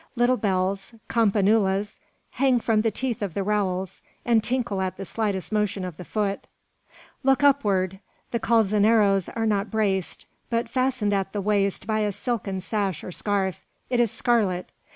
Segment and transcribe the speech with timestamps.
[0.15, 1.99] Little bells, campanulas,
[2.31, 6.03] hang from the teeth of the rowels, and tinkle at the slightest motion of the
[6.03, 6.47] foot!
[7.21, 7.99] Look upward.
[8.31, 13.11] The calzoneros are not braced, but fastened at the waist by a silken sash or
[13.11, 13.63] scarf.
[13.91, 14.71] It is scarlet.